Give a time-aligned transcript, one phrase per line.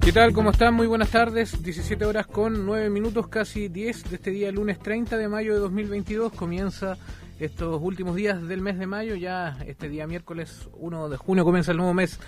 [0.00, 0.32] ¿Qué tal?
[0.32, 0.72] ¿Cómo están?
[0.74, 1.62] Muy buenas tardes.
[1.62, 5.58] 17 horas con 9 minutos, casi 10 de este día, lunes 30 de mayo de
[5.58, 6.32] 2022.
[6.32, 6.96] Comienza
[7.40, 9.14] estos últimos días del mes de mayo.
[9.14, 12.20] Ya este día miércoles 1 de junio comienza el nuevo mes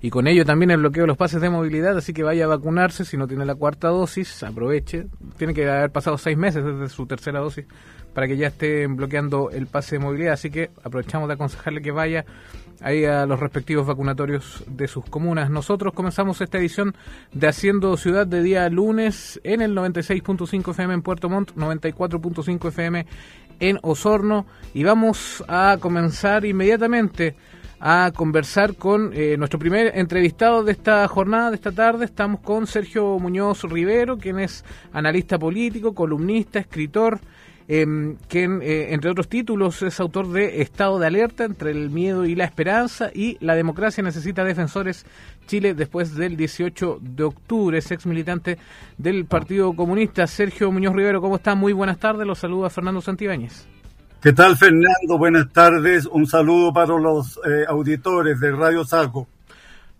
[0.00, 1.96] y con ello también el bloqueo de los pases de movilidad.
[1.96, 4.42] Así que vaya a vacunarse si no tiene la cuarta dosis.
[4.42, 5.06] Aproveche.
[5.36, 7.66] Tiene que haber pasado seis meses desde su tercera dosis
[8.14, 10.32] para que ya estén bloqueando el pase de movilidad.
[10.32, 12.24] Así que aprovechamos de aconsejarle que vaya
[12.80, 15.50] ahí a los respectivos vacunatorios de sus comunas.
[15.50, 16.94] Nosotros comenzamos esta edición
[17.32, 23.06] de Haciendo Ciudad de día lunes en el 96.5 FM en Puerto Montt, 94.5 FM
[23.60, 27.34] en Osorno y vamos a comenzar inmediatamente
[27.78, 32.04] a conversar con eh, nuestro primer entrevistado de esta jornada, de esta tarde.
[32.04, 37.20] Estamos con Sergio Muñoz Rivero, quien es analista político, columnista, escritor,
[37.68, 42.24] eh, quien, eh, entre otros títulos, es autor de Estado de Alerta entre el miedo
[42.24, 45.04] y la esperanza y La democracia necesita defensores
[45.46, 47.78] Chile después del 18 de octubre.
[47.78, 48.58] Es ex militante
[48.96, 50.26] del Partido Comunista.
[50.26, 51.54] Sergio Muñoz Rivero, ¿cómo está?
[51.54, 52.26] Muy buenas tardes.
[52.26, 53.66] Los saluda Fernando Santibáñez.
[54.20, 55.18] ¿Qué tal, Fernando?
[55.18, 56.06] Buenas tardes.
[56.06, 59.28] Un saludo para los eh, auditores de Radio Saco.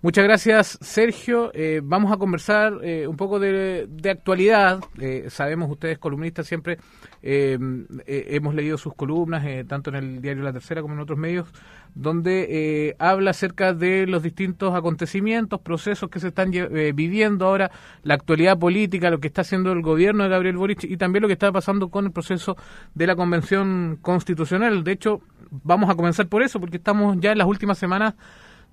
[0.03, 1.51] Muchas gracias, Sergio.
[1.53, 4.79] Eh, vamos a conversar eh, un poco de, actualidad.
[5.01, 6.79] Eh, sabemos, ustedes columnistas siempre
[7.23, 11.49] hemos leído sus columnas, tanto en el diario La Tercera como en otros medios,
[11.95, 17.71] donde habla acerca de los distintos acontecimientos, procesos que se están viviendo ahora,
[18.03, 21.29] la actualidad política, lo que está haciendo el gobierno de Gabriel Boric y también lo
[21.29, 22.57] que está pasando con el proceso
[22.95, 24.85] de la Convención Constitucional.
[24.85, 28.15] De hecho, vamos a comenzar por eso, porque estamos ya en las últimas semanas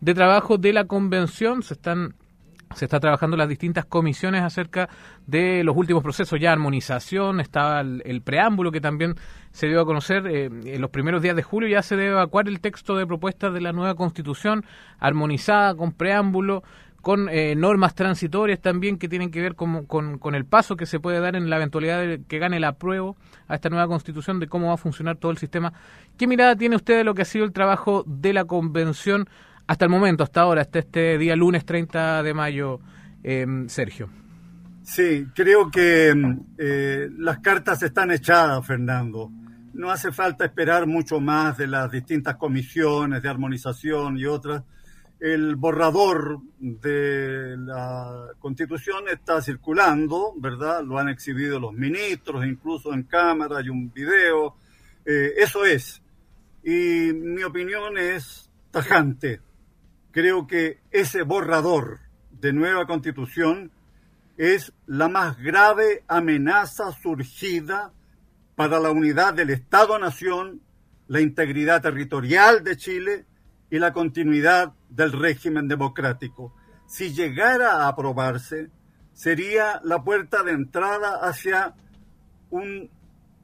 [0.02, 1.64] de trabajo de la convención.
[1.64, 2.16] Se están
[2.75, 4.89] se está trabajando las distintas comisiones acerca
[5.27, 9.15] de los últimos procesos, ya armonización, estaba el, preámbulo que también
[9.52, 12.47] se dio a conocer eh, en los primeros días de julio, ya se debe evacuar
[12.47, 14.65] el texto de propuestas de la nueva constitución,
[14.99, 16.63] armonizada con preámbulo,
[17.03, 21.02] con eh, normas transitorias también que tienen que ver con, con, el paso que se
[21.02, 23.17] puede dar en la eventualidad de que gane el apruebo
[23.49, 25.73] a esta nueva constitución, de cómo va a funcionar todo el sistema.
[26.17, 29.27] ¿Qué mirada tiene usted de lo que ha sido el trabajo de la convención?
[29.67, 32.79] Hasta el momento, hasta ahora, hasta este día lunes 30 de mayo,
[33.23, 34.09] eh, Sergio.
[34.83, 36.13] Sí, creo que
[36.57, 39.31] eh, las cartas están echadas, Fernando.
[39.73, 44.63] No hace falta esperar mucho más de las distintas comisiones de armonización y otras.
[45.19, 50.83] El borrador de la Constitución está circulando, ¿verdad?
[50.83, 54.57] Lo han exhibido los ministros, incluso en cámara, hay un video.
[55.05, 56.01] Eh, eso es.
[56.61, 59.39] Y mi opinión es tajante
[60.13, 61.99] creo que ese borrador
[62.39, 63.71] de nueva constitución
[64.37, 67.91] es la más grave amenaza surgida
[68.55, 70.61] para la unidad del Estado-Nación,
[71.07, 73.25] la integridad territorial de Chile
[73.71, 76.55] y la continuidad del régimen democrático.
[76.87, 78.69] Si llegara a aprobarse,
[79.13, 81.73] sería la puerta de entrada hacia
[82.51, 82.91] un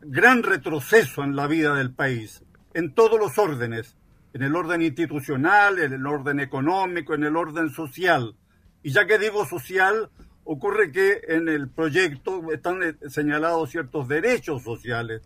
[0.01, 2.43] gran retroceso en la vida del país,
[2.75, 3.97] en todos los órdenes,
[4.33, 8.35] en el orden institucional, en el orden económico, en el orden social.
[8.83, 10.09] Y ya que digo social,
[10.43, 15.21] ocurre que en el proyecto están eh, señalados ciertos derechos sociales.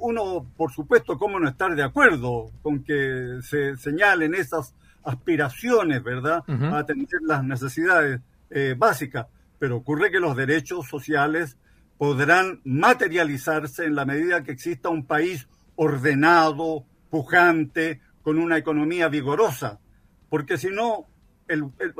[0.00, 4.74] Uno, por supuesto, ¿cómo no estar de acuerdo con que se señalen esas
[5.04, 9.26] aspiraciones, ¿verdad?, a atender las necesidades eh, básicas.
[9.58, 11.56] Pero ocurre que los derechos sociales
[11.98, 15.46] podrán materializarse en la medida que exista un país
[15.76, 19.78] ordenado, pujante, con una economía vigorosa,
[20.30, 21.06] porque si no,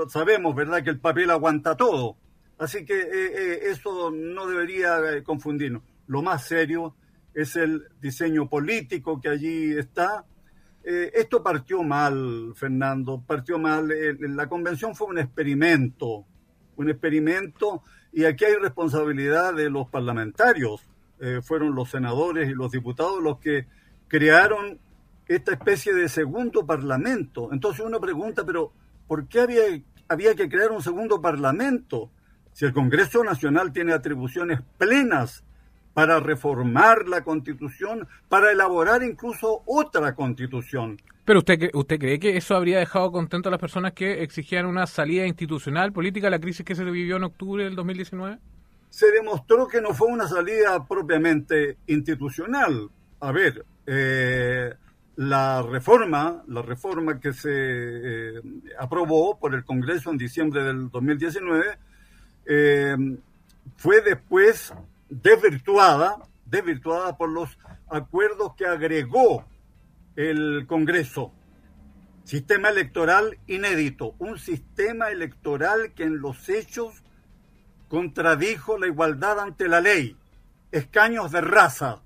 [0.08, 2.16] sabemos, ¿verdad?, que el papel aguanta todo.
[2.58, 5.82] Así que eh, eh, eso no debería eh, confundirnos.
[6.06, 6.94] Lo más serio
[7.34, 10.24] es el diseño político que allí está.
[10.82, 13.92] esto partió mal, Fernando, partió mal.
[14.18, 16.24] la convención fue un experimento,
[16.76, 20.80] un experimento, y aquí hay responsabilidad de los parlamentarios.
[21.42, 23.66] fueron los senadores y los diputados los que
[24.08, 24.80] crearon
[25.34, 27.50] esta especie de segundo parlamento.
[27.52, 28.72] Entonces uno pregunta, pero
[29.06, 29.62] ¿por qué había,
[30.08, 32.10] había que crear un segundo parlamento?
[32.52, 35.44] Si el Congreso Nacional tiene atribuciones plenas
[35.94, 40.98] para reformar la constitución, para elaborar incluso otra constitución.
[41.24, 44.86] Pero usted, usted cree que eso habría dejado contento a las personas que exigían una
[44.86, 48.38] salida institucional, política, a la crisis que se vivió en octubre del 2019?
[48.90, 52.90] Se demostró que no fue una salida propiamente institucional.
[53.20, 54.74] A ver, eh,
[55.22, 58.42] la reforma, la reforma que se eh,
[58.78, 61.78] aprobó por el Congreso en diciembre del 2019,
[62.46, 62.96] eh,
[63.76, 64.74] fue después
[65.08, 67.56] desvirtuada, desvirtuada por los
[67.88, 69.44] acuerdos que agregó
[70.16, 71.32] el Congreso.
[72.24, 77.04] Sistema electoral inédito, un sistema electoral que en los hechos
[77.86, 80.16] contradijo la igualdad ante la ley,
[80.72, 82.00] escaños de raza,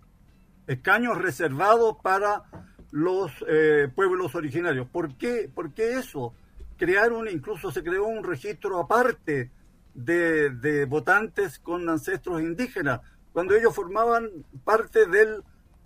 [0.66, 2.44] escaños reservados para
[2.90, 4.88] los eh, pueblos originarios.
[4.88, 5.50] ¿Por qué?
[5.52, 6.32] ¿Por qué eso?
[6.76, 9.50] Crearon, incluso se creó un registro aparte
[9.94, 13.00] de, de votantes con ancestros indígenas,
[13.32, 14.28] cuando ellos formaban
[14.64, 15.42] parte del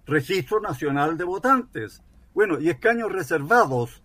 [0.06, 2.02] registro nacional de votantes.
[2.34, 4.02] Bueno, y escaños reservados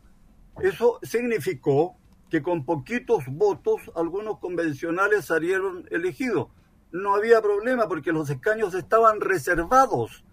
[0.62, 1.98] eso significó
[2.30, 6.48] que con poquitos votos algunos convencionales salieron elegidos.
[6.92, 10.24] No había problema porque los escaños estaban reservados.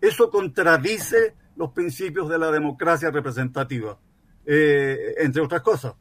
[0.00, 3.98] Eso contradice los principios de la democracia representativa,
[4.44, 5.94] eh, entre otras cosas.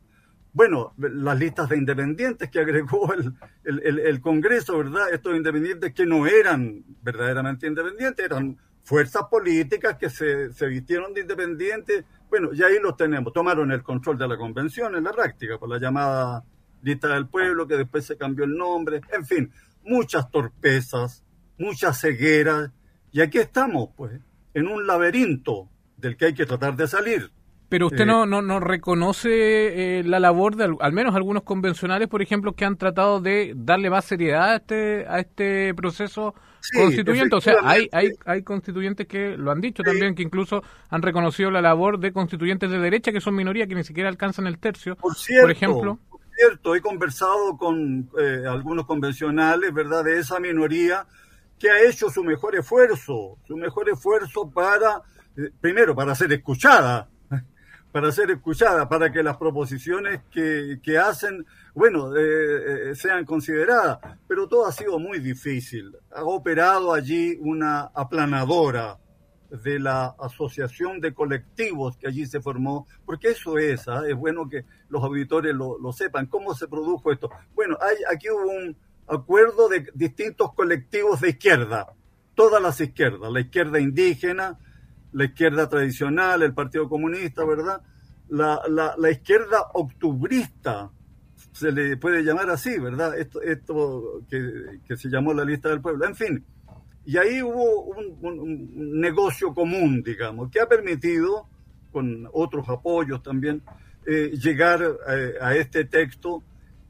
[0.52, 3.34] Bueno, las listas de independientes que agregó el,
[3.64, 5.14] el, el, Congreso, ¿verdad?
[5.14, 11.22] Estos independientes que no eran verdaderamente independientes, eran fuerzas políticas que se, se vistieron de
[11.22, 13.34] independientes bueno, y ahí los tenemos.
[13.34, 16.44] Tomaron el control de la convención en la práctica, por la llamada
[16.84, 19.02] lista del pueblo, que después se cambió el nombre.
[19.12, 19.52] En fin,
[19.84, 21.24] muchas torpezas,
[21.58, 22.72] muchas cegueras.
[23.12, 24.22] Y aquí estamos, pues,
[24.54, 27.32] en un laberinto del que hay que tratar de salir.
[27.70, 32.24] Pero usted no, no, no reconoce eh, la labor de al menos algunos convencionales, por
[32.24, 36.34] ejemplo, que han tratado de darle más seriedad a este, a este proceso
[36.76, 37.36] constituyente.
[37.36, 41.52] O sea, hay, hay, hay constituyentes que lo han dicho también, que incluso han reconocido
[41.52, 44.96] la labor de constituyentes de derecha, que son minoría, que ni siquiera alcanzan el tercio,
[44.96, 45.14] por,
[45.52, 46.00] ejemplo.
[46.10, 51.06] Por cierto, he conversado con eh, algunos convencionales, ¿verdad?, de esa minoría
[51.60, 55.02] que ha hecho su mejor esfuerzo, su mejor esfuerzo para,
[55.38, 57.10] eh, primero, para ser escuchada,
[57.92, 61.46] para ser escuchada, para que las proposiciones que, que hacen,
[61.76, 64.00] bueno, eh, eh, sean consideradas.
[64.28, 65.96] Pero todo ha sido muy difícil.
[66.12, 68.98] Ha operado allí una aplanadora
[69.50, 74.04] de la asociación de colectivos que allí se formó, porque eso es, ¿ah?
[74.08, 76.28] es bueno que los auditores lo, lo, sepan.
[76.28, 77.30] ¿Cómo se produjo esto?
[77.56, 78.78] Bueno, hay, aquí hubo un
[79.10, 81.94] acuerdo de distintos colectivos de izquierda,
[82.36, 84.58] todas las izquierdas, la izquierda indígena,
[85.12, 87.82] la izquierda tradicional, el Partido Comunista, ¿verdad?
[88.30, 88.62] La,
[88.98, 90.92] la, izquierda octubrista,
[91.52, 93.18] se le puede llamar así, ¿verdad?
[93.18, 96.06] Esto, esto que, se llamó la lista del pueblo.
[96.06, 96.46] En fin,
[97.06, 101.48] y ahí hubo un, negocio común, digamos, que ha permitido,
[101.92, 103.64] con otros apoyos también,
[104.06, 106.44] eh, llegar eh, a este texto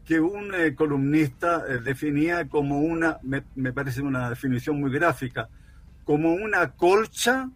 [0.10, 5.50] que un eh, columnista definía como una, me, me parece una definición muy gráfica,
[6.04, 7.48] como una colcha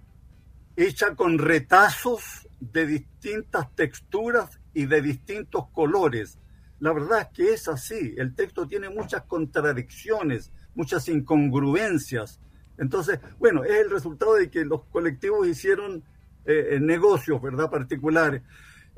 [0.76, 6.38] hecha con retazos de distintas texturas y de distintos colores.
[6.80, 12.40] La verdad es que es así, el texto tiene muchas contradicciones, muchas incongruencias.
[12.78, 16.04] Entonces, bueno, es el resultado de que los colectivos hicieron
[16.46, 18.44] eh, negocios, ¿verdad?, particulares.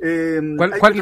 [0.01, 0.41] Eh,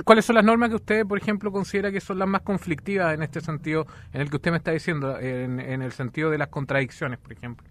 [0.03, 3.23] ¿Cuáles son las normas que usted, por ejemplo, considera que son las más conflictivas en
[3.23, 6.49] este sentido, en el que usted me está diciendo, en, en el sentido de las
[6.49, 7.67] contradicciones, por ejemplo?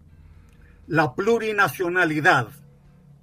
[0.89, 2.49] La plurinacionalidad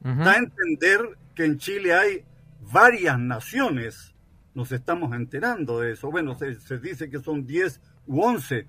[0.01, 2.23] Da a entender que en Chile hay
[2.71, 4.15] varias naciones.
[4.53, 6.09] Nos estamos enterando de eso.
[6.09, 8.67] Bueno, se, dice que son 10 u 11.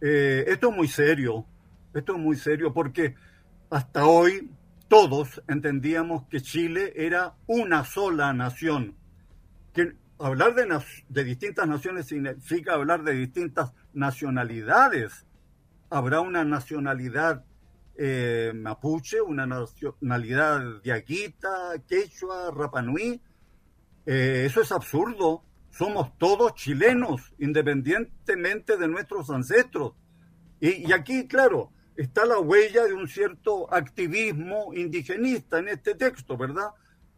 [0.00, 1.46] Eh, esto es muy serio.
[1.94, 3.14] Esto es muy serio porque
[3.70, 4.50] hasta hoy
[4.92, 8.94] todos entendíamos que Chile era una sola nación.
[9.72, 10.68] Que hablar de,
[11.08, 15.24] de distintas naciones significa hablar de distintas nacionalidades.
[15.88, 17.42] Habrá una nacionalidad
[17.96, 23.18] eh, mapuche, una nacionalidad diaguita, quechua, rapanui.
[24.04, 25.42] Eh, eso es absurdo.
[25.70, 29.94] Somos todos chilenos, independientemente de nuestros ancestros.
[30.60, 36.36] Y, y, aquí, claro, está la huella de un cierto activismo indigenista en este texto,
[36.36, 36.70] ¿verdad?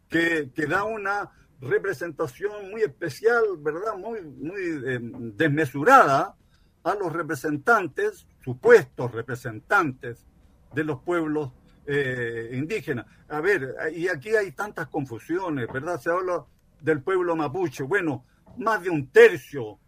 [0.09, 3.95] Que, que da una representación muy especial, ¿verdad?
[3.97, 6.35] Muy, muy eh, desmesurada
[6.83, 10.25] a los representantes, supuestos representantes
[10.73, 11.51] de los pueblos
[11.87, 13.05] eh, indígenas.
[13.27, 15.99] A ver, y aquí hay tantas confusiones, ¿verdad?
[15.99, 16.45] Se habla
[16.81, 17.83] del pueblo mapuche.
[17.83, 18.25] Bueno,
[18.57, 19.79] más de un tercio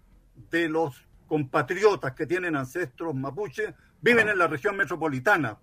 [0.50, 0.96] de los
[1.28, 5.58] compatriotas que tienen ancestros mapuche viven en la región metropolitana.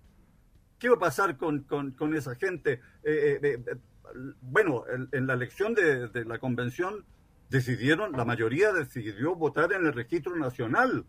[0.79, 1.65] ¿Qué va a pasar con,
[2.15, 2.81] esa gente?
[3.03, 3.75] Eh, eh,
[4.41, 7.05] bueno, en, la elección de, la convención
[7.49, 11.05] decidieron, la mayoría decidió votar en el registro nacional.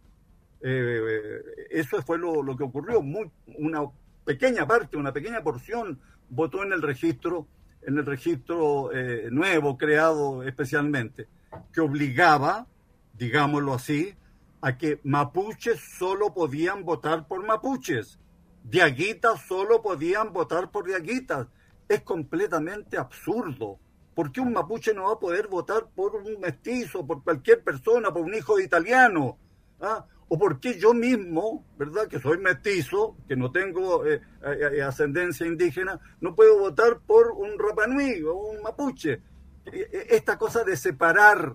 [0.61, 3.02] eso fue lo, lo, que ocurrió.
[3.02, 3.80] Muy, una
[4.25, 7.47] pequeña parte, una pequeña porción votó en el registro,
[7.83, 11.28] en el registro eh, nuevo creado especialmente,
[11.73, 12.66] que obligaba,
[13.14, 14.14] digámoslo así,
[14.61, 18.19] a que mapuches solo podían votar por mapuches,
[18.65, 21.49] diaguitas solo podían votar por diaguitas.
[21.89, 23.79] Es completamente absurdo,
[24.17, 28.11] ¿Por qué un mapuche no va a poder votar por un mestizo, por cualquier persona,
[28.11, 29.37] por un hijo de italiano?
[29.79, 30.07] ¿Ah?
[30.29, 35.47] ¿O por qué yo mismo, verdad, que soy mestizo, que no tengo eh, eh, ascendencia
[35.47, 39.21] indígena, no puedo votar por un Rapanui o un mapuche?
[39.67, 41.55] Esta cosa de separar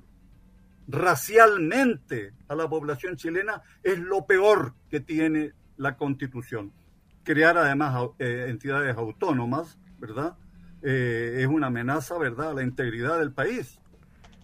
[0.88, 6.73] racialmente a la población chilena es lo peor que tiene la constitución.
[7.23, 10.35] Crear además eh, entidades autónomas, ¿verdad?
[10.81, 13.79] Eh, es una amenaza, ¿verdad?, a la integridad del país.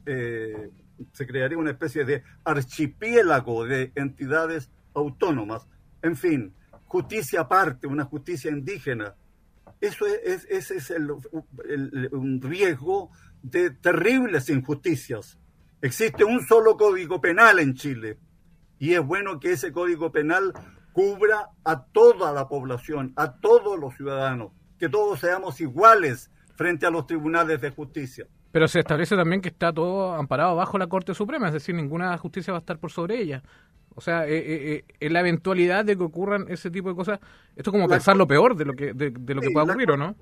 [0.05, 0.69] Eh,
[1.11, 5.67] se crearía una especie de archipiélago de entidades autónomas.
[6.01, 6.53] En fin,
[6.85, 9.15] justicia aparte, una justicia indígena.
[9.79, 13.11] Eso es, ese es el, un riesgo
[13.43, 15.37] de terribles injusticias.
[15.81, 18.17] Existe un solo código penal en Chile
[18.79, 20.53] y es bueno que ese código penal
[20.91, 26.89] cubra a toda la población, a todos los ciudadanos, que todos seamos iguales frente a
[26.89, 28.25] los tribunales de justicia.
[28.51, 32.17] Pero se establece también que está todo amparado bajo la Corte Suprema, es decir, ninguna
[32.17, 33.43] justicia va a estar por sobre ella.
[33.93, 37.19] O sea, eh, eh, eh, en la eventualidad de que ocurran ese tipo de cosas,
[37.55, 39.97] esto es como pensar lo peor de lo que, de, lo que pueda ocurrir, ¿o
[39.97, 40.15] no?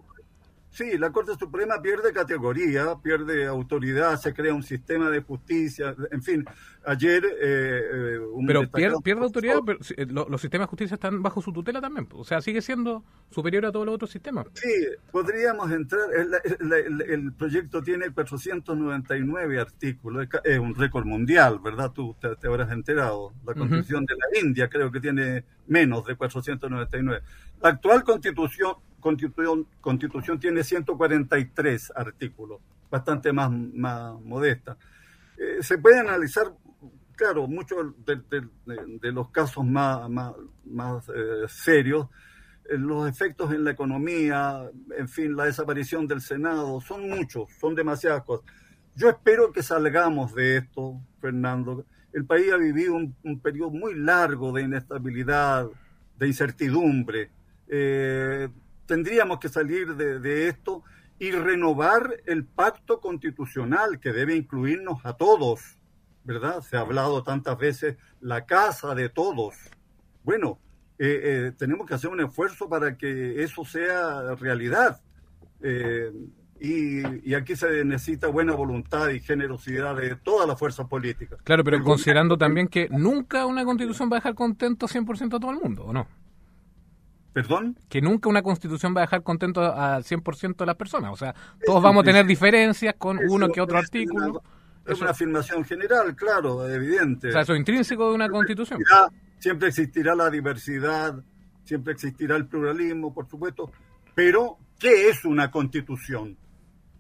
[0.76, 6.22] Sí, la Corte Suprema pierde categoría, pierde autoridad, se crea un sistema de justicia, en
[6.22, 6.44] fin,
[6.86, 7.24] ayer...
[7.24, 11.80] Eh, eh pero pierde, autoridad, pero eh, los sistemas de justicia están bajo su tutela
[11.80, 14.48] también, o sea, sigue siendo superior a todos los otros sistemas.
[14.56, 21.94] Sí, podríamos entrar, el, proyecto tiene 499 artículos, es un récord mundial, ¿verdad?
[21.94, 27.22] Tú te, habrás enterado, la Constitución de la India creo que tiene menos de 499.
[27.62, 32.60] La actual Constitución constitución, constitución tiene 143 artículos,
[32.90, 34.78] bastante más, más modesta.
[35.38, 36.52] Eh, se puede analizar,
[37.16, 42.08] claro, muchos de, los casos más, más, eh, serios,
[42.68, 47.76] eh, los efectos en la economía, en fin, la desaparición del Senado, son muchos, son
[47.76, 48.48] demasiadas cosas.
[48.96, 51.86] Yo espero que salgamos de esto, Fernando.
[52.12, 55.68] El país ha vivido un, un periodo muy largo de inestabilidad,
[56.18, 57.30] de incertidumbre.
[57.68, 58.50] Eh,
[58.86, 60.84] tendríamos que salir de, esto
[61.20, 65.78] y renovar el pacto constitucional que debe incluirnos a todos,
[66.24, 66.62] ¿verdad?
[66.62, 69.56] Se ha hablado tantas veces la casa de todos.
[70.24, 70.60] Bueno,
[70.98, 75.02] eh, eh, tenemos que hacer un esfuerzo para que eso sea realidad.
[75.62, 76.12] Eh,
[76.60, 81.40] y, aquí se necesita buena voluntad y generosidad de todas las fuerzas políticas.
[81.44, 85.52] Claro, pero considerando también que nunca una constitución va a dejar contento 100% a todo
[85.52, 86.08] el mundo, ¿o no?
[87.36, 87.78] ¿Perdón?
[87.90, 91.12] Que nunca una constitución va a dejar contento al 100% de las personas.
[91.12, 94.42] O sea, todos vamos a tener diferencias con uno que otro artículo.
[94.86, 97.28] es una afirmación general, claro, evidente.
[97.28, 98.82] O sea, eso es intrínseco de una constitución.
[99.38, 101.22] siempre existirá la diversidad,
[101.66, 103.70] siempre existirá el pluralismo, por supuesto.
[104.14, 106.38] Pero, ¿qué es una constitución?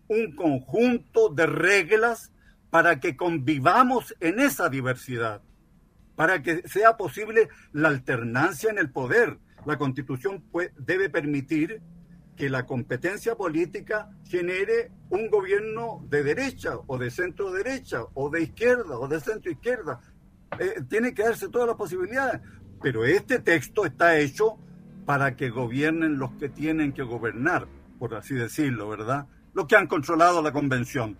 [0.09, 2.33] Un conjunto de reglas
[2.71, 5.41] para que convivamos en esa diversidad,
[6.17, 10.43] para que sea posible la alternancia en el poder, la constitución
[10.77, 11.81] debe permitir
[12.35, 18.43] que la competencia política genere un gobierno de derecha o de centro derecha o de
[18.43, 20.01] izquierda o de centro izquierda.
[20.59, 22.41] Eh, tiene que darse todas las posibilidades.
[22.81, 24.57] Pero este texto está hecho
[25.05, 27.67] para que gobiernen los que tienen que gobernar,
[27.99, 29.27] por así decirlo, ¿verdad?
[29.53, 31.17] Los que han controlado la convención.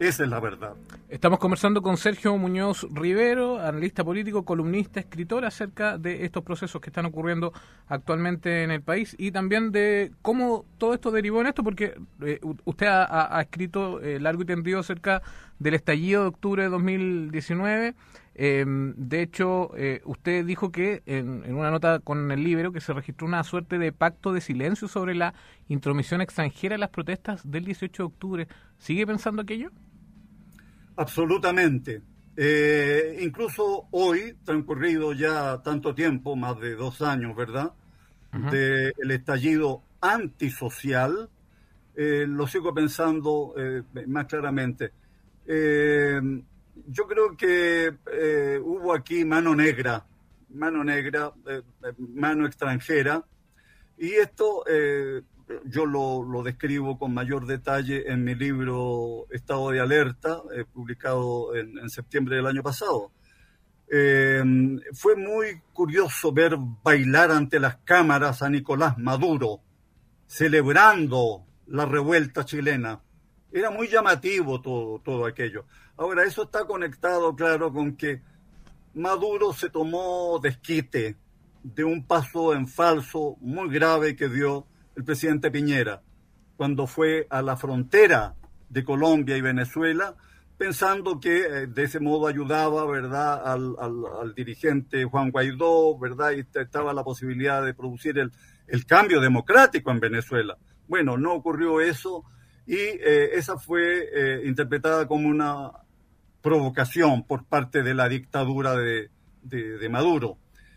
[0.00, 0.76] Esa es la verdad.
[1.10, 6.88] Estamos conversando con Sergio Muñoz Rivero, analista político, columnista, escritor, acerca de estos procesos que
[6.88, 7.52] están ocurriendo
[7.86, 12.40] actualmente en el país y también de cómo todo esto derivó en esto, porque eh,
[12.64, 15.20] usted ha, escrito eh, largo y tendido acerca
[15.58, 17.94] del estallido de octubre de 2019.
[18.36, 22.80] Em, de hecho, eh, usted dijo que en, en, una nota con el libro que
[22.80, 25.34] se registró una suerte de pacto de silencio sobre la
[25.68, 28.48] intromisión extranjera en las protestas del 18 de octubre.
[28.78, 29.70] ¿Sigue pensando aquello?
[31.00, 32.02] Absolutamente.
[32.36, 37.72] Eh, incluso hoy, transcurrido ya tanto tiempo, más de dos años, ¿verdad?
[38.50, 41.30] Del estallido antisocial,
[41.96, 44.92] eh, lo sigo pensando eh, más claramente.
[45.46, 47.96] yo creo que
[48.62, 50.04] hubo aquí mano negra,
[50.50, 51.32] mano negra,
[51.96, 53.24] mano extranjera,
[53.96, 54.64] y esto
[55.64, 61.88] yo lo, describo con mayor detalle en mi libro Estado de Alerta, eh, publicado en,
[61.88, 63.12] septiembre del año pasado.
[63.88, 64.42] Eh,
[64.92, 69.60] fue muy curioso ver bailar ante las cámaras a Nicolás Maduro,
[70.26, 73.00] celebrando la revuelta chilena.
[73.52, 75.66] Era muy llamativo todo, todo aquello.
[75.96, 78.22] Ahora, eso está conectado, claro, con que
[78.94, 81.16] Maduro se tomó desquite
[81.62, 84.66] de un paso en falso muy grave que dio
[84.96, 86.02] el presidente Piñera
[86.60, 88.34] cuando fue a la frontera
[88.68, 90.14] de Colombia y Venezuela,
[90.58, 96.92] pensando que eh, de ese modo ayudaba, ¿verdad?, al, dirigente Juan Guaidó, ¿verdad?, y estaba
[96.92, 98.30] la posibilidad de producir el,
[98.68, 100.58] el cambio democrático en Venezuela.
[100.86, 102.24] Bueno, no ocurrió eso
[102.66, 105.70] y eh, esa fue eh, interpretada como una
[106.42, 109.08] provocación por parte de la dictadura de,
[109.42, 110.36] de, Maduro.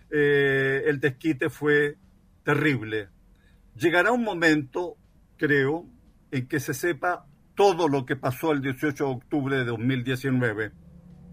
[0.09, 1.97] el desquite fue
[2.45, 3.09] terrible.
[3.75, 4.97] Llegará un momento,
[5.37, 5.85] creo,
[6.31, 7.25] en que se sepa
[7.55, 10.65] todo lo que pasó el 18 de octubre de 2019.
[10.65, 10.71] Eh,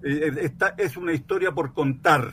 [0.02, 2.32] eh, esta es una historia por contar.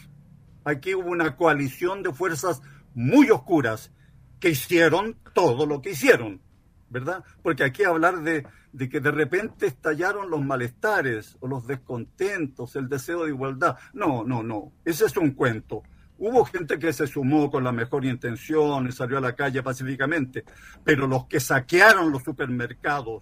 [0.63, 2.61] Aquí hubo una coalición de fuerzas
[2.93, 3.91] muy oscuras
[4.39, 6.41] que hicieron todo lo que hicieron,
[6.89, 7.23] ¿verdad?
[7.41, 12.89] Porque aquí hablar de, de que de repente estallaron los malestares o los descontentos, el
[12.89, 13.77] deseo de igualdad.
[13.93, 14.71] No, no, no.
[14.85, 15.83] Ese es un cuento.
[16.19, 20.43] Hubo gente que se sumó con la mejor intención y salió a la calle pacíficamente,
[20.83, 23.21] pero los que saquearon los supermercados,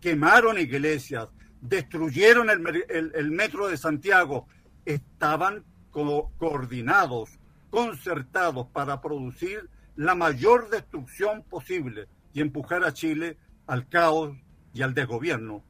[0.00, 1.28] quemaron iglesias,
[1.60, 4.46] destruyeron el, metro de Santiago,
[4.84, 7.40] estaban coordinados,
[7.70, 14.36] concertados para producir la mayor destrucción posible y empujar a Chile al caos
[14.72, 15.64] y al desgobierno.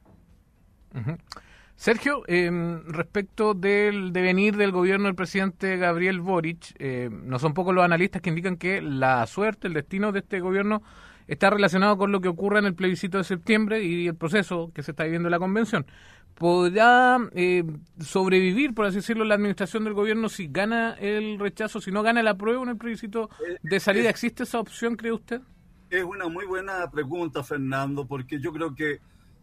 [1.79, 7.73] Sergio, em, respecto del devenir del gobierno del presidente Gabriel Boric, eh, no son pocos
[7.73, 10.83] los analistas que indican que la suerte, el destino de este gobierno
[11.29, 14.83] está relacionado con lo que ocurre en el plebiscito de septiembre y el proceso que
[14.83, 15.87] se está viviendo en la convención.
[16.35, 17.63] ¿Podrá eh,
[18.01, 22.25] sobrevivir, por así decirlo, la administración del gobierno si gana el rechazo, si no gana
[22.25, 23.31] la prueba en el plebiscito
[23.63, 24.11] de salida?
[24.11, 25.43] ¿Existe esa opción, cree usted?
[25.91, 28.99] Es una muy buena pregunta, Fernando, porque yo creo que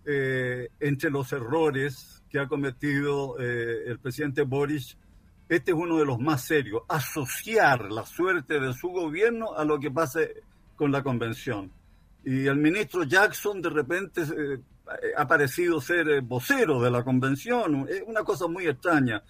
[0.08, 4.98] eh, entre los errores que ha cometido eh, el presidente Boris,
[5.48, 9.80] este es uno de los más serios, asociar la suerte de su gobierno a lo
[9.80, 10.44] que pase
[10.76, 11.72] con la convención.
[12.26, 14.60] Y el ministro Jackson de repente eh,
[15.16, 19.24] ha parecido ser eh, vocero de la convención, es una cosa muy extraña.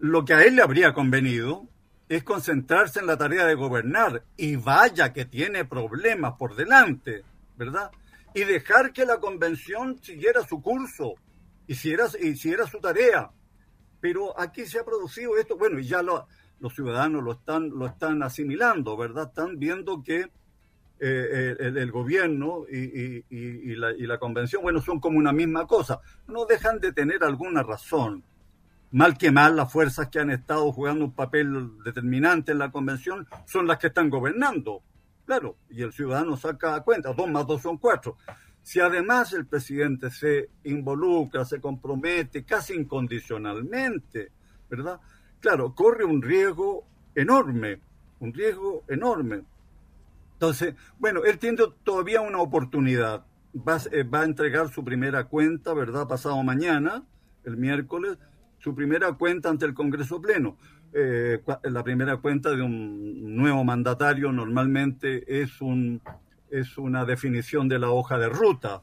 [0.00, 1.68] Lo que a él le habría convenido
[2.08, 7.22] es concentrarse en la tarea de gobernar y vaya que tiene problemas por delante,
[7.56, 7.92] ¿verdad?
[8.34, 11.14] Y dejar que la convención siguiera su curso,
[11.66, 13.30] y hiciera su tarea.
[14.00, 16.26] Pero aquí se ha producido esto, bueno, y ya lo,
[16.58, 19.28] los ciudadanos lo están, lo están asimilando, ¿verdad?
[19.28, 20.30] Están viendo que
[20.98, 23.22] eh, el, gobierno y,
[23.76, 26.00] la, y, la, convención, bueno, son como una misma cosa.
[26.26, 28.24] No dejan de tener alguna razón.
[28.92, 33.28] Mal que mal, las fuerzas que han estado jugando un papel determinante en la convención
[33.46, 34.82] son las que están gobernando.
[35.30, 38.16] Claro, y el ciudadano saca cuenta, dos más dos son cuatro.
[38.64, 44.32] Si además el presidente se involucra, se compromete casi incondicionalmente,
[44.68, 44.98] ¿verdad?
[45.38, 47.80] claro, corre un riesgo enorme,
[48.18, 49.44] un riesgo enorme.
[50.32, 53.24] Entonces, bueno, él tiene todavía una oportunidad.
[53.54, 56.08] Va, eh, va, a entregar su primera cuenta, ¿verdad?
[56.08, 57.04] Pasado mañana,
[57.44, 58.18] el miércoles,
[58.58, 60.56] su primera cuenta ante el Congreso Pleno.
[60.92, 66.02] Eh, la primera cuenta de un nuevo mandatario normalmente es, un,
[66.50, 68.80] es una definición de la hoja de ruta,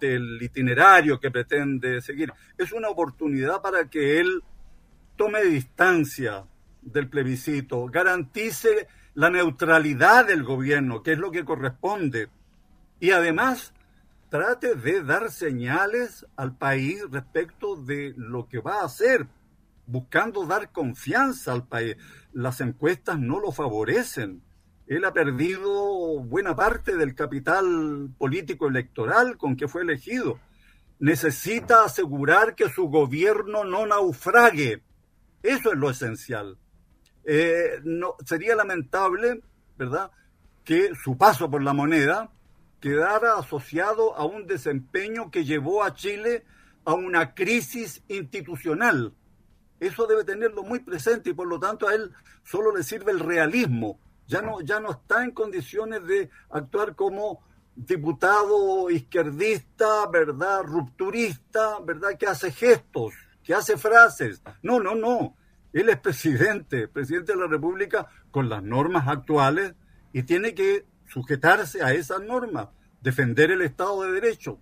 [0.00, 2.32] del itinerario que pretende seguir.
[2.56, 4.42] Es una oportunidad para que él
[5.16, 6.44] tome distancia
[6.80, 12.28] del plebiscito, garantice la neutralidad del gobierno, que es lo que corresponde,
[13.00, 13.74] y además
[14.30, 19.26] trate de dar señales al país respecto de lo que va a hacer,
[19.88, 21.96] buscando dar confianza al país.
[22.32, 24.42] Las encuestas no lo favorecen.
[24.86, 30.38] Él ha perdido buena parte del capital político electoral con que fue elegido.
[31.00, 34.82] Necesita asegurar que su gobierno no naufrague
[35.42, 36.58] eso es lo esencial.
[37.24, 39.42] Eh, no, sería lamentable,
[39.76, 40.10] ¿verdad?,
[40.64, 42.30] que su paso por la moneda
[42.80, 46.44] quedara asociado a un desempeño que llevó a Chile
[46.84, 49.14] a una crisis institucional.
[49.80, 52.12] Eso debe tenerlo muy presente y por lo tanto a él
[52.44, 54.00] solo le sirve el realismo.
[54.26, 57.42] Ya no, ya no está en condiciones de actuar como
[57.74, 60.62] diputado izquierdista, ¿verdad?
[60.64, 62.18] Rupturista, ¿verdad?
[62.18, 63.14] Que hace gestos
[63.48, 64.42] que hace frases.
[64.62, 65.34] No, no, no.
[65.72, 69.74] Él es presidente, presidente de la República con las normas actuales
[70.12, 72.68] y tiene que sujetarse a esas normas,
[73.00, 74.60] defender el Estado de Derecho.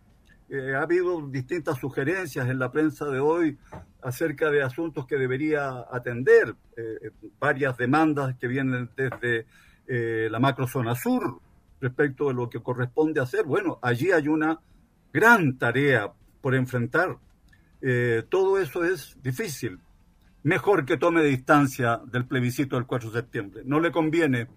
[0.48, 3.58] Eh, ha habido distintas sugerencias en la prensa de hoy
[4.02, 9.46] acerca de asuntos que debería atender, eh, varias demandas que vienen desde
[9.88, 11.40] eh, la macrozona sur
[11.80, 13.44] respecto de lo que corresponde hacer.
[13.44, 14.58] Bueno, allí hay una
[15.12, 17.16] gran tarea por enfrentar.
[17.80, 19.78] Eh, todo eso es difícil.
[20.42, 23.62] Mejor que tome distancia del plebiscito del 4 de septiembre.
[23.64, 24.48] No le conviene.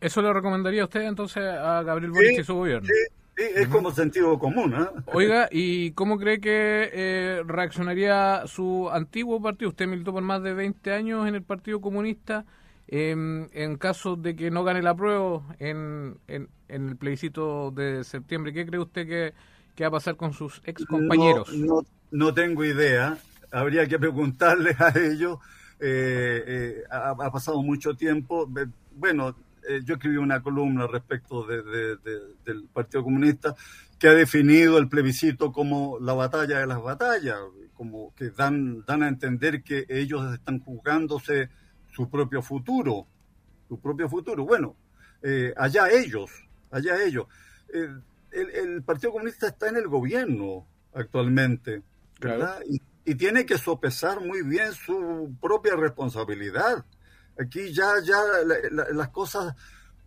[0.00, 2.88] ¿Eso le recomendaría usted entonces a Gabriel Boric y su gobierno?
[3.36, 4.74] Es como sentido común.
[4.74, 4.86] ¿eh?
[5.06, 9.70] Oiga, ¿y cómo cree que eh, reaccionaría su antiguo partido?
[9.70, 12.44] Usted militó por más de 20 años en el Partido Comunista.
[12.88, 18.52] Em, en caso de que no gane la prueba en, en, el plebiscito de septiembre,
[18.52, 21.54] ¿qué cree usted que, va a pasar con sus ex compañeros?
[21.54, 23.16] No, no, tengo idea.
[23.50, 25.38] Habría que preguntarles a ellos.
[25.80, 28.48] Eh, eh, ha, pasado mucho tiempo.
[28.94, 29.34] Bueno,
[29.68, 31.62] eh, yo escribí una columna respecto de,
[32.44, 33.54] del Partido Comunista
[33.98, 37.38] que ha definido el plebiscito como la batalla de las batallas,
[37.74, 41.50] como que dan, dan a entender que ellos están jugándose
[41.92, 43.06] su propio futuro,
[43.68, 44.44] su propio futuro.
[44.44, 44.74] Bueno,
[45.22, 46.30] eh, allá ellos,
[46.70, 47.26] allá ellos.
[47.72, 51.82] el, el, Partido Comunista está en el gobierno actualmente,
[52.20, 52.60] ¿verdad?
[52.68, 56.84] Y, y tiene que sopesar muy bien su propia responsabilidad
[57.42, 58.20] Aquí ya, ya
[58.70, 59.54] las cosas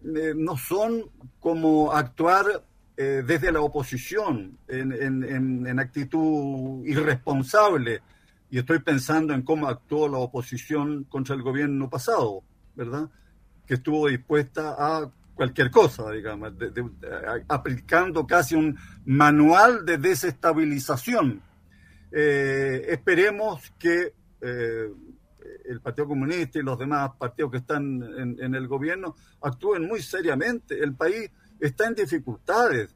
[0.04, 2.64] eh, no son como actuar
[2.98, 8.02] eh, desde la oposición en, en, en, actitud irresponsable.
[8.50, 12.44] Y estoy pensando en cómo actuó la oposición contra el gobierno pasado,
[12.76, 13.10] ¿verdad?
[13.66, 16.54] Que estuvo dispuesta a cualquier cosa, digamos,
[17.50, 21.42] aplicando casi un manual de desestabilización.
[22.12, 24.14] Eh, esperemos que
[25.66, 30.82] el Partido Comunista y los demás partidos que están en, el gobierno actúen muy seriamente.
[30.82, 32.96] El país está en dificultades.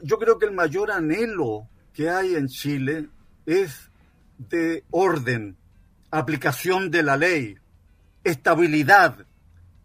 [0.00, 3.08] yo creo que el mayor anhelo que hay en Chile
[3.46, 3.90] es
[4.38, 5.56] de orden,
[6.10, 7.56] aplicación de la ley,
[8.24, 9.26] estabilidad.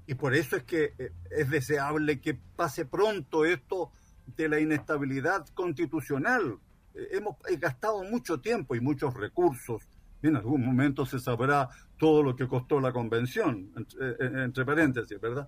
[0.05, 3.91] Y por eso es que eh, es deseable que pase pronto esto
[4.25, 6.57] de la inestabilidad constitucional.
[6.93, 9.83] Eh, hemos gastado mucho tiempo y muchos recursos
[10.21, 15.47] en algún momento se sabrá todo lo que costó la convención, entre, paréntesis, ¿verdad?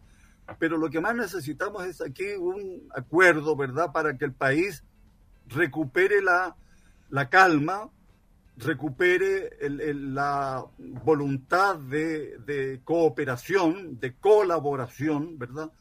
[0.58, 4.84] Pero lo que más necesitamos es aquí un acuerdo, ¿verdad?, para que el país
[5.48, 6.56] recupere la,
[7.10, 7.90] la calma,
[8.58, 10.66] recupere la
[11.04, 15.72] voluntad de, de, cooperación, de colaboración, ¿verdad?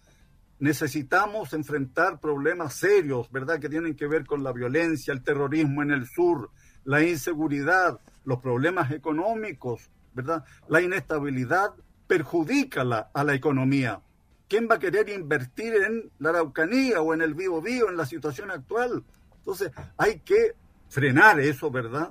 [0.60, 5.92] Necesitamos enfrentar problemas serios, ¿verdad?, que tienen que ver con la violencia, el terrorismo en
[5.92, 6.50] el sur,
[6.88, 10.46] la inseguridad, los problemas económicos, ¿verdad?
[10.68, 11.74] La inestabilidad
[12.06, 14.00] perjudica a la economía.
[14.48, 18.06] ¿Quién va a querer invertir en la Araucanía o en el vivo vivo en la
[18.06, 19.04] situación actual?
[19.36, 20.54] Entonces, hay que
[20.88, 22.08] frenar eso, ¿verdad?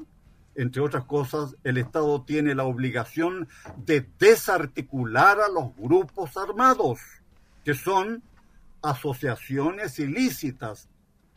[0.53, 3.47] Entre otras cosas, el Estado tiene la obligación
[3.83, 6.99] de desarticular a los grupos armados,
[7.65, 8.21] que son
[8.83, 10.87] asociaciones ilícitas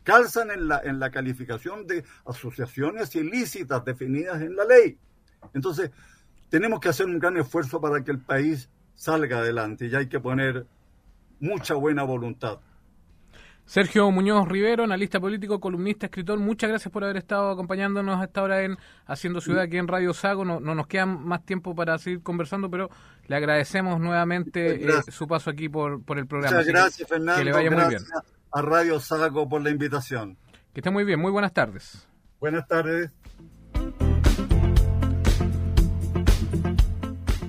[0.03, 4.97] calzan en la, en la calificación de asociaciones ilícitas definidas en la ley.
[5.53, 5.91] Entonces,
[6.49, 10.19] tenemos que hacer un gran esfuerzo para que el país salga adelante y hay que
[10.19, 10.65] poner
[11.39, 12.59] mucha buena voluntad.
[13.65, 18.43] Sergio Muñoz Rivero, analista político, columnista, escritor, muchas gracias por haber estado acompañándonos a esta
[18.43, 20.43] hora en Haciendo Ciudad aquí en Radio Sago.
[20.43, 22.89] No, no nos queda más tiempo para seguir conversando, pero
[23.27, 26.57] le agradecemos nuevamente eh, su paso aquí por, por el programa.
[26.57, 27.39] Muchas gracias, Fernando.
[27.39, 28.01] Que le vaya muy bien
[28.51, 30.37] a Radio Sago por la invitación.
[30.73, 32.07] Que esté muy bien, muy buenas tardes.
[32.39, 33.11] Buenas tardes.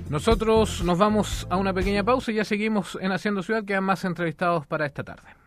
[0.09, 4.05] Nosotros nos vamos a una pequeña pausa y ya seguimos en Haciendo Ciudad, quedan más
[4.05, 5.42] entrevistados para esta tarde.